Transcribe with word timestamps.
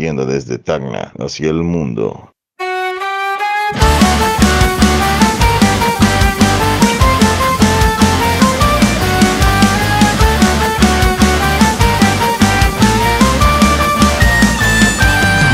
Desde 0.00 0.56
Tacna 0.56 1.12
hacia 1.18 1.50
el 1.50 1.62
mundo. 1.62 2.32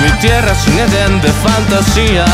Mi 0.00 0.10
tierra 0.20 0.52
es 0.52 0.66
un 0.68 0.78
Edén 0.78 1.20
de 1.20 1.28
fantasía 1.28 2.24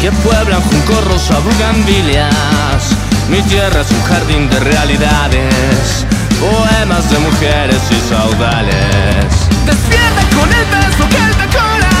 que 0.00 0.10
pueblan 0.10 0.60
junco 0.62 1.00
rosa 1.02 1.38
bugambilias. 1.38 2.90
Mi 3.30 3.40
tierra 3.42 3.82
es 3.82 3.90
un 3.92 4.02
jardín 4.02 4.50
de 4.50 4.58
realidades, 4.58 6.04
poemas 6.40 7.10
de 7.10 7.18
mujeres 7.18 7.82
y 7.90 8.00
saudales. 8.08 9.26
Despierta 9.66 10.22
con 10.36 10.48
el 10.52 10.66
beso 10.74 11.08
que 11.08 11.16
él 11.16 11.34
decora. 11.36 11.94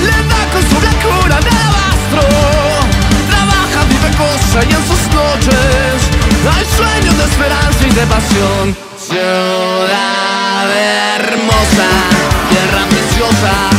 Le 0.00 0.18
da 0.30 0.42
con 0.52 0.62
su 0.62 0.76
blancura 0.80 1.36
de 1.40 1.50
alabastro 1.50 2.22
Trabaja, 3.28 3.80
vive, 3.88 4.10
cosa 4.16 4.58
y 4.64 4.72
en 4.72 4.84
sus 4.88 5.02
noches 5.14 5.96
Hay 6.50 6.64
sueños 6.76 7.18
de 7.18 7.24
esperanza 7.24 7.86
y 7.86 7.90
de 7.90 8.06
pasión. 8.06 8.76
Ciudad 8.98 10.66
hermosa, 11.20 11.88
tierra 12.48 12.82
preciosa 12.88 13.69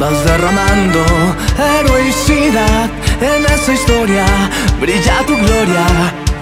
vas 0.00 0.24
derramando 0.24 1.04
heroicidad 1.58 2.90
en 3.20 3.44
esta 3.44 3.72
historia. 3.72 4.26
Brilla 4.80 5.22
tu 5.26 5.36
gloria 5.36 5.86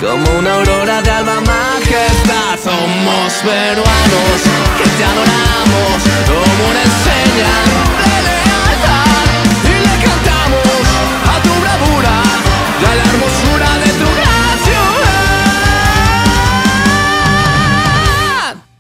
como 0.01 0.39
una 0.39 0.55
aurora 0.55 1.03
de 1.03 1.11
alma 1.11 1.41
majestad. 1.41 2.57
Somos 2.63 3.33
peruanos 3.43 4.39
que 4.79 4.89
te 4.97 5.05
adoramos 5.05 6.03
como 6.27 6.71
una 6.71 6.83
enseña 6.83 7.85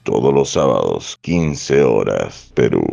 todos 0.04 0.32
los 0.32 0.50
sábados, 0.50 1.18
15 1.22 1.82
horas, 1.82 2.50
Perú. 2.54 2.84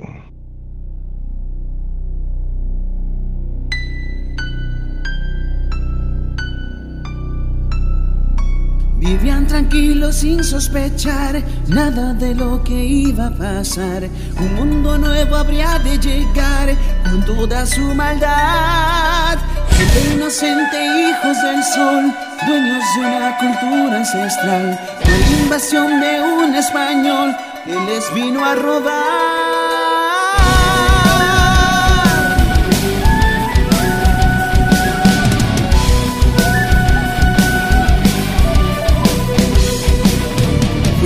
Vivían 9.01 9.47
tranquilos 9.47 10.17
sin 10.17 10.43
sospechar 10.43 11.41
nada 11.67 12.13
de 12.13 12.35
lo 12.35 12.63
que 12.63 12.85
iba 12.85 13.27
a 13.27 13.31
pasar. 13.31 14.07
Un 14.39 14.53
mundo 14.55 14.95
nuevo 14.95 15.35
habría 15.37 15.79
de 15.79 15.97
llegar 15.97 16.69
con 17.03 17.25
toda 17.25 17.65
su 17.65 17.81
maldad. 17.81 19.39
Gente 19.71 20.13
inocente, 20.13 20.77
hijos 21.09 21.35
del 21.41 21.63
sol, 21.63 22.13
dueños 22.45 22.83
de 22.93 23.01
una 23.01 23.37
cultura 23.39 23.97
ancestral. 23.97 24.79
La 25.03 25.39
invasión 25.41 25.99
de 25.99 26.21
un 26.21 26.53
español 26.53 27.35
que 27.65 27.73
les 27.73 28.13
vino 28.13 28.45
a 28.45 28.53
robar. 28.53 29.50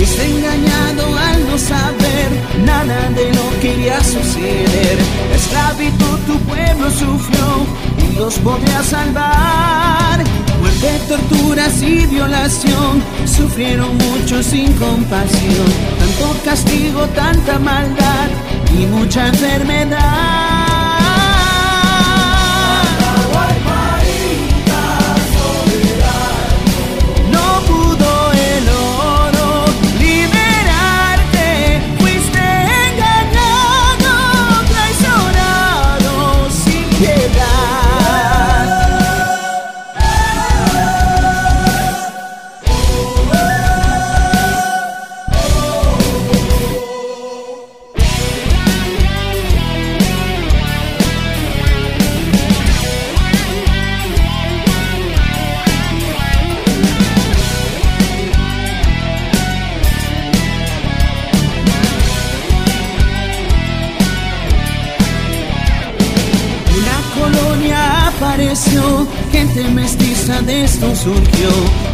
Fuiste 0.06 0.24
engañado 0.24 1.18
al 1.18 1.48
no 1.48 1.58
saber 1.58 2.28
nada 2.64 3.10
de 3.10 3.34
lo 3.34 3.60
que 3.60 3.76
iba 3.76 3.96
a 3.96 4.04
suceder. 4.04 4.98
La 5.30 5.36
esclavitud 5.36 6.18
tu 6.26 6.38
pueblo 6.40 6.90
sufrió 6.90 7.66
y 7.98 8.16
los 8.16 8.38
podría 8.38 8.82
salvar. 8.84 10.22
Muerte, 10.60 11.00
torturas 11.08 11.82
y 11.82 12.06
violación 12.06 13.02
sufrieron 13.24 13.96
mucho 13.96 14.42
sin 14.44 14.72
compasión. 14.74 15.66
Tanto 15.98 16.36
castigo, 16.44 17.00
tanta 17.08 17.58
maldad 17.58 18.28
y 18.78 18.86
mucha 18.86 19.26
enfermedad. 19.26 20.75
De 70.46 70.64
esto 70.64 70.94
surgió. 70.94 71.48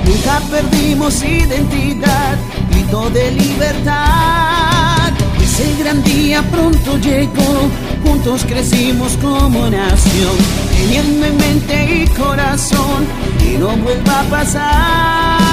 Nunca 0.04 0.40
perdimos 0.50 1.23
identidad, 1.23 2.37
grito 2.71 3.09
de 3.11 3.30
libertad. 3.32 5.12
Ese 5.42 5.75
gran 5.82 6.02
día 6.04 6.42
pronto 6.50 6.99
llegó, 6.99 7.71
juntos 8.04 8.44
crecimos 8.44 9.16
como 9.23 9.68
nación, 9.71 10.37
teniendo 10.76 11.26
en 11.26 11.37
mente 11.37 12.04
y 12.04 12.06
corazón 12.09 13.06
y 13.44 13.59
no 13.59 13.68
vuelva 13.78 14.21
a 14.21 14.25
pasar. 14.25 15.51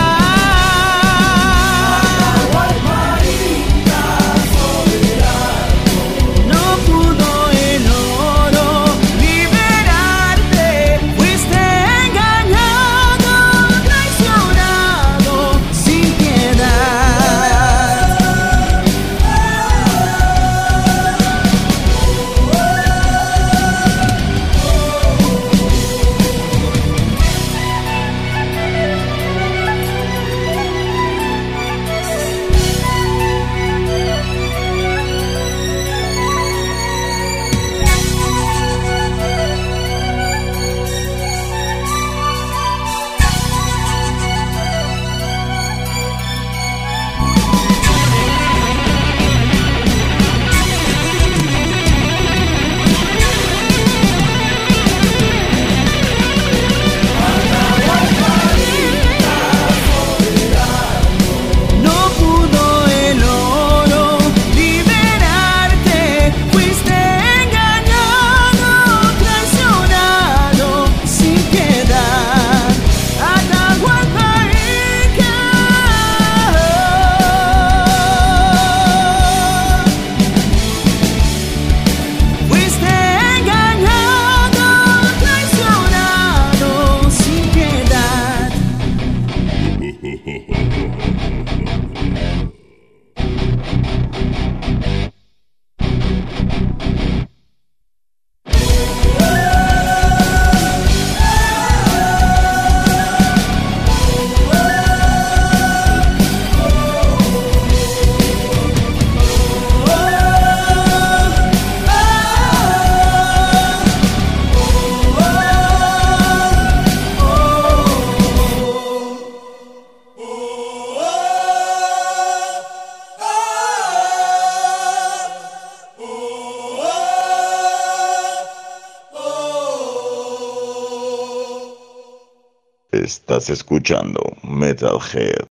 Estás 133.10 133.50
escuchando 133.50 134.22
Metalhead. 134.44 135.48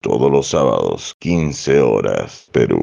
Todos 0.00 0.32
los 0.32 0.46
sábados, 0.46 1.12
15 1.20 1.82
horas, 1.82 2.48
Perú. 2.50 2.82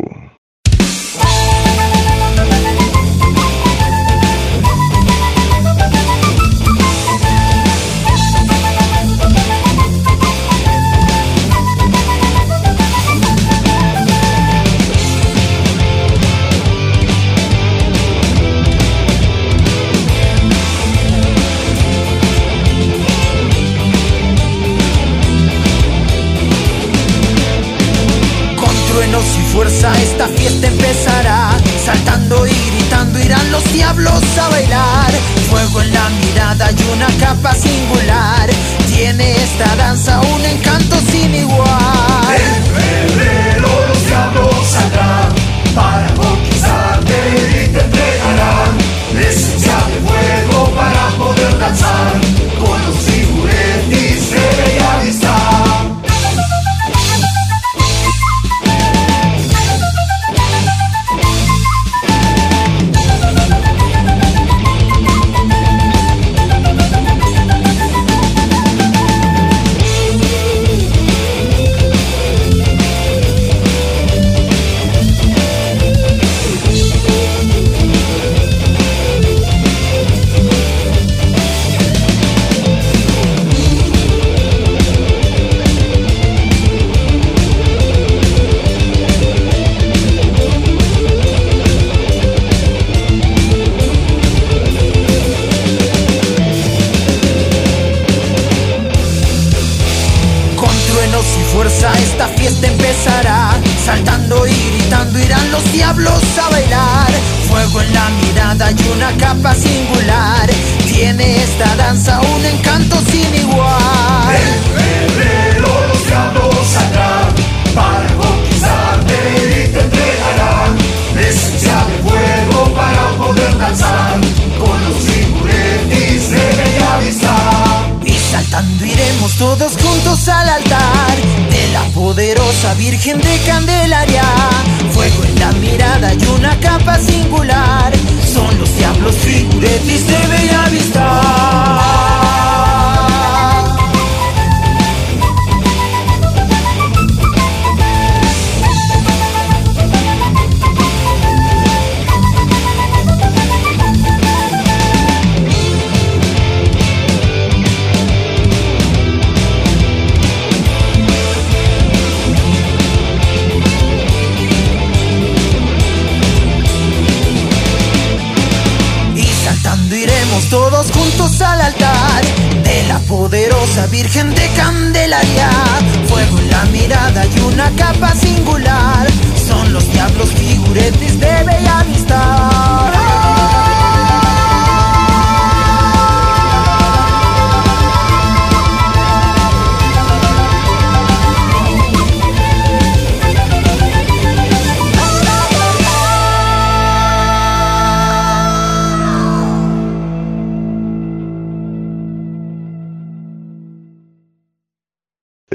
can 133.04 133.20
do 133.20 133.33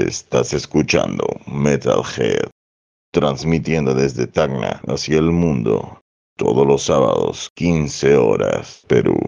Estás 0.06 0.52
escuchando 0.52 1.26
Metalhead, 1.46 2.48
transmitiendo 3.12 3.94
desde 3.94 4.28
Tacna 4.28 4.80
hacia 4.86 5.18
el 5.18 5.32
mundo, 5.32 6.00
todos 6.36 6.64
los 6.66 6.84
sábados, 6.84 7.50
15 7.56 8.16
horas, 8.16 8.84
Perú. 8.86 9.18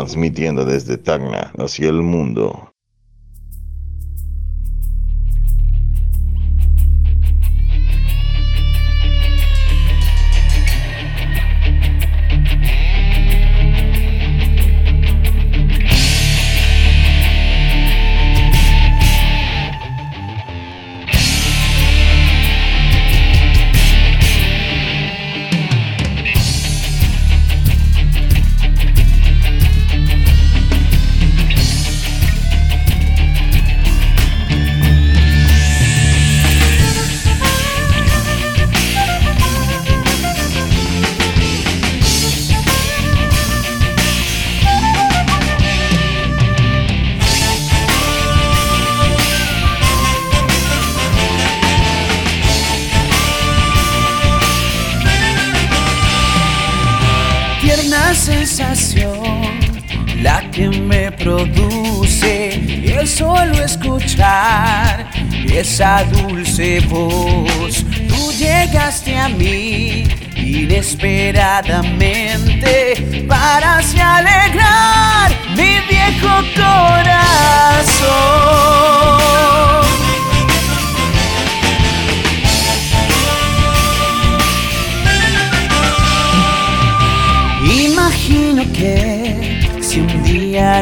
Transmitiendo 0.00 0.64
desde 0.64 0.96
Tacna 0.96 1.52
hacia 1.58 1.90
el 1.90 2.00
mundo. 2.02 2.69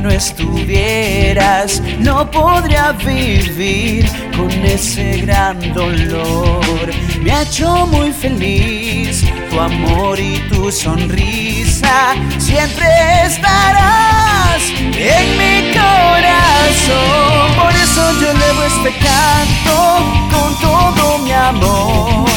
No 0.00 0.10
estuvieras, 0.10 1.82
no 1.98 2.30
podría 2.30 2.92
vivir 2.92 4.08
con 4.36 4.50
ese 4.64 5.22
gran 5.22 5.72
dolor. 5.72 6.90
Me 7.20 7.32
ha 7.32 7.42
hecho 7.42 7.86
muy 7.86 8.12
feliz 8.12 9.24
tu 9.50 9.58
amor 9.58 10.20
y 10.20 10.38
tu 10.50 10.70
sonrisa. 10.70 12.14
Siempre 12.38 12.86
estarás 13.24 14.62
en 14.80 15.38
mi 15.38 15.72
corazón. 15.72 17.54
Por 17.56 17.72
eso 17.72 18.20
yo 18.20 18.30
elevo 18.30 18.62
este 18.62 18.92
canto 18.98 19.98
con 20.30 20.60
todo 20.60 21.18
mi 21.18 21.32
amor. 21.32 22.28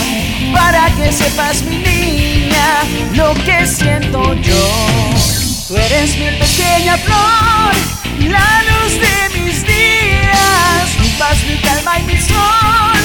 Para 0.53 0.89
que 0.95 1.11
sepas, 1.11 1.61
mi 1.63 1.77
niña, 1.77 2.83
lo 3.13 3.33
que 3.45 3.67
siento 3.67 4.33
yo. 4.33 5.10
Tú 5.71 5.77
eres 5.77 6.17
mi 6.17 6.25
pequeña 6.25 6.97
flor, 6.97 7.73
la 8.29 8.61
luz 8.67 8.91
de 8.99 9.39
mis 9.39 9.65
días, 9.65 10.99
mi 10.99 11.07
paz, 11.17 11.37
mi 11.47 11.55
calma 11.59 11.97
y 11.97 12.03
mi 12.03 12.17
sol, 12.17 12.99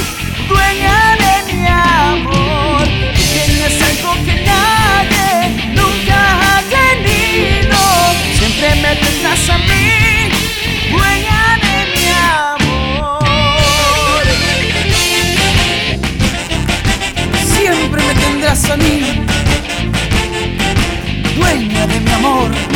dueña 0.48 1.16
de 1.16 1.52
mi 1.52 1.64
amor. 1.64 2.82
Tienes 3.14 3.80
algo 3.80 4.14
que 4.24 4.34
nadie 4.44 5.70
nunca 5.76 6.18
ha 6.42 6.62
tenido, 6.62 7.78
siempre 8.36 8.74
me 8.82 8.96
tendrás 8.96 9.48
a 9.48 9.58
mí, 9.58 10.28
dueña 10.90 11.58
de 11.62 11.76
mi 11.94 12.04
amor. 12.50 13.22
Siempre 17.46 18.02
me 18.02 18.14
tendrás 18.14 18.70
a 18.70 18.76
mí, 18.76 19.22
dueña 21.36 21.86
de 21.86 22.00
mi 22.00 22.05
amor. 22.05 22.05
Eres 22.26 22.75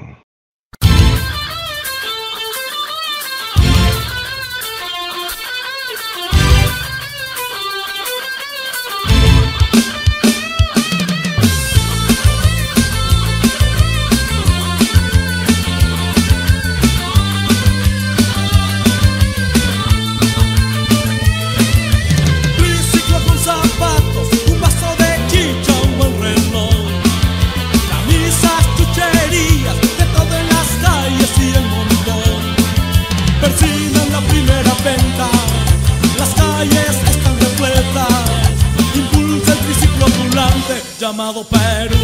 Llamado 41.11 41.43
Perú. 41.43 41.97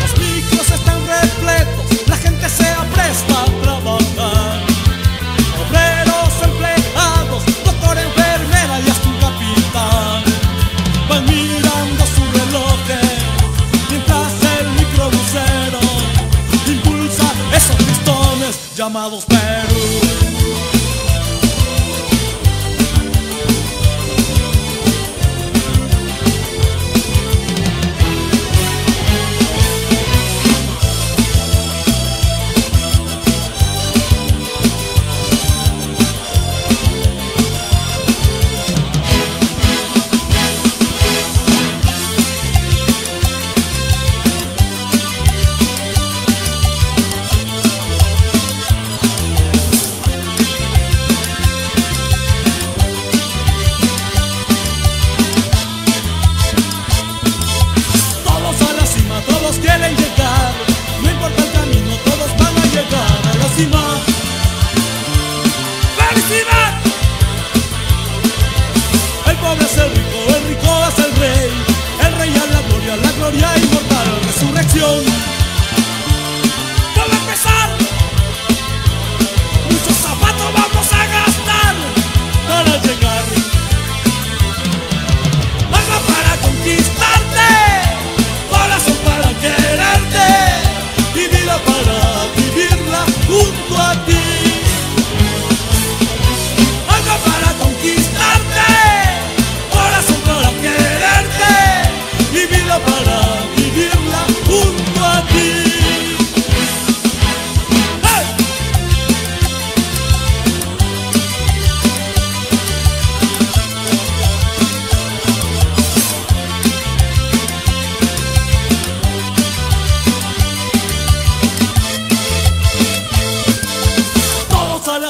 Los 0.00 0.18
micros 0.18 0.70
están 0.70 1.00
repletos, 1.06 2.08
la 2.08 2.16
gente 2.16 2.48
se 2.48 2.70
apresta 2.70 3.61
llamados 18.82 19.24
Perú. 19.26 20.41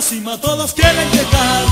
Cima, 0.02 0.36
todos 0.38 0.72
quieren 0.74 1.08
llegar. 1.10 1.64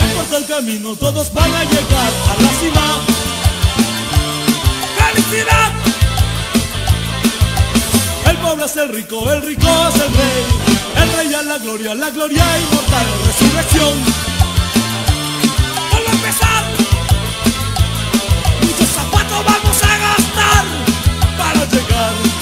No 0.00 0.06
importa 0.08 0.36
el 0.38 0.46
camino, 0.46 0.96
todos 0.96 1.32
van 1.32 1.54
a 1.54 1.64
llegar 1.64 2.12
a 2.30 2.42
la 2.42 2.50
cima. 2.60 3.00
¡Felicidad! 4.98 5.72
El 8.28 8.36
pobre 8.38 8.64
es 8.64 8.76
el 8.76 8.88
rico, 8.88 9.32
el 9.32 9.42
rico 9.42 9.68
es 9.88 9.94
el 9.94 10.12
rey. 10.12 10.44
El 10.96 11.16
rey 11.16 11.34
a 11.34 11.42
la 11.42 11.58
gloria, 11.58 11.94
la 11.94 12.10
gloria 12.10 12.44
inmortal, 12.58 13.06
resurrección. 13.26 13.94
Vamos 15.92 16.08
a 16.08 16.12
empezar. 16.12 16.64
Muchos 18.62 18.88
zapatos 18.88 19.44
vamos 19.44 19.82
a 19.82 19.98
gastar 19.98 20.64
para 21.38 21.64
llegar. 21.66 22.35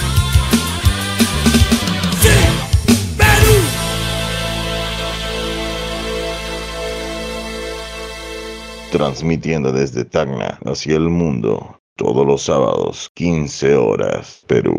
Transmitiendo 8.94 9.72
desde 9.72 10.04
Tacna 10.04 10.60
hacia 10.64 10.94
el 10.94 11.08
mundo, 11.08 11.80
todos 11.96 12.24
los 12.24 12.42
sábados, 12.42 13.10
15 13.14 13.74
horas, 13.74 14.44
Perú. 14.46 14.78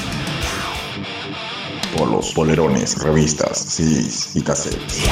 Polos, 1.97 2.33
polerones, 2.33 3.01
revistas, 3.03 3.57
CDs 3.57 4.35
y 4.35 4.41
cassettes. 4.41 5.03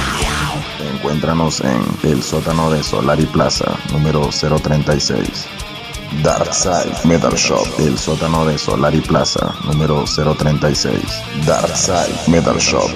Encuéntranos 0.94 1.62
en 1.62 1.82
el 2.04 2.24
sótano 2.24 2.72
de 2.72 2.82
Solari 2.84 3.26
Plaza, 3.26 3.78
número 3.92 4.30
036. 4.30 5.48
Darkside 6.24 6.96
Metal 7.06 7.34
Shop, 7.34 7.68
el 7.80 7.98
sótano 7.98 8.46
de 8.46 8.58
Solari 8.58 9.02
Plaza, 9.02 9.54
número 9.66 10.06
036. 10.06 11.02
Darkside 11.46 12.16
Metal 12.28 12.58
Shop. 12.58 12.90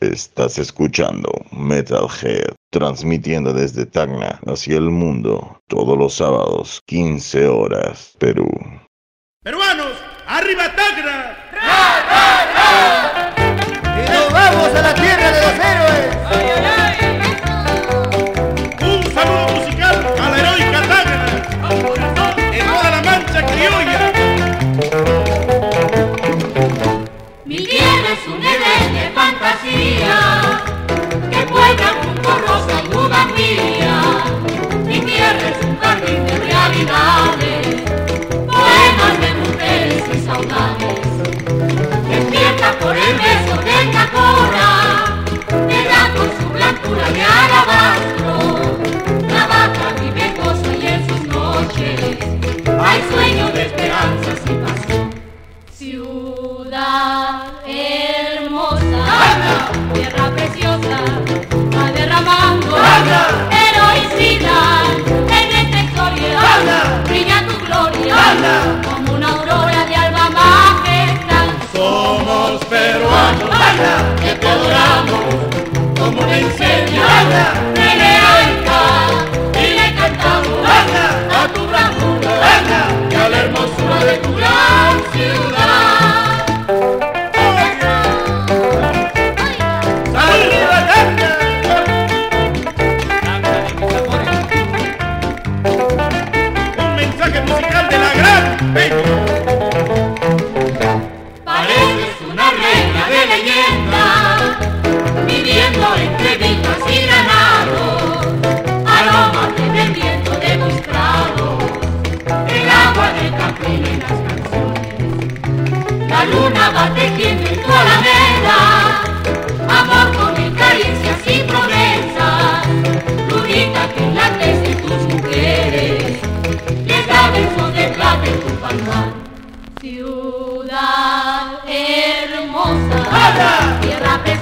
Estás 0.00 0.58
escuchando 0.58 1.30
Metalhead, 1.52 2.54
transmitiendo 2.70 3.52
desde 3.52 3.86
Tacna 3.86 4.40
hacia 4.46 4.76
el 4.76 4.90
mundo, 4.90 5.60
todos 5.68 5.96
los 5.96 6.14
sábados, 6.14 6.80
15 6.86 7.46
horas, 7.46 8.12
Perú. 8.18 8.48
Peruanos, 9.44 9.92
arriba 10.26 10.74
Tacna. 10.74 11.21
Y 13.96 14.10
nos 14.10 14.32
vamos 14.32 14.74
a 14.74 14.82
la 14.82 14.94
tierra 14.94 15.32
de 15.32 15.40
los 15.40 15.52
héroes. 15.52 16.51
Peruanos 73.38 74.20
que 74.20 74.34
te 74.34 74.48
adoramos 74.48 75.20
como 75.98 76.20
una 76.22 76.36
de 77.74 78.14
heroica 78.16 78.80
y 79.54 79.66
le 79.78 79.94
cantamos. 79.94 80.62
A 81.34 81.48
tu 81.54 81.66
bravura. 81.66 82.32
Y 83.10 83.14
a 83.14 83.28
la 83.28 83.38
hermosura 83.38 84.04
de 84.04 84.16
tu 84.18 84.34
gran 84.34 85.02
ciudad. 85.12 85.61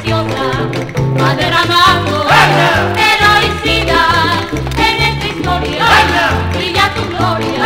Tierra 0.03 0.23
preciosa, 0.23 0.47
va 1.21 1.35
derramando 1.35 2.27
heroicidad 2.97 4.45
en 4.77 5.03
esta 5.03 5.27
historia. 5.27 5.85
Brilla 6.55 6.95
tu 6.95 7.03
gloria 7.09 7.63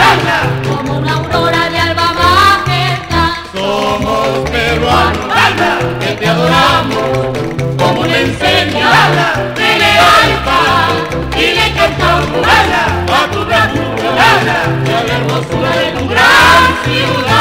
como 0.68 0.98
una 0.98 1.14
aurora 1.14 1.70
de 1.70 1.78
alba 1.78 2.12
majestad. 2.12 3.30
Somos 3.52 4.50
peruanos 4.50 5.26
que 6.00 6.12
te 6.12 6.28
adoramos 6.28 7.38
como 7.78 8.00
una 8.02 8.18
enseña 8.18 8.90
de 9.54 9.78
lealtad. 9.78 10.90
Y 11.36 11.46
le 11.54 11.72
cantamos 11.74 12.46
a 12.46 13.30
tu 13.30 13.44
bravura 13.44 14.26
y 14.84 14.90
a 14.90 15.04
la 15.04 15.14
hermosura 15.14 15.70
de 15.70 15.92
tu 15.98 16.08
gran 16.08 16.68
ciudad. 16.84 17.33